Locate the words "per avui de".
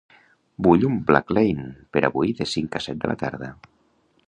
1.97-2.47